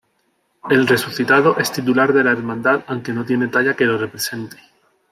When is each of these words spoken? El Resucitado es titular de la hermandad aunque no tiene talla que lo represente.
El 0.71 0.87
Resucitado 0.87 1.57
es 1.59 1.71
titular 1.71 2.11
de 2.11 2.23
la 2.23 2.31
hermandad 2.31 2.83
aunque 2.87 3.13
no 3.13 3.23
tiene 3.23 3.49
talla 3.49 3.75
que 3.75 3.85
lo 3.85 3.99
represente. 3.99 4.57